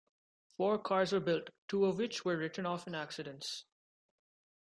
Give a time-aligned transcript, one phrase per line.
[0.57, 3.65] Four cars were built, two of which were written off in accidents.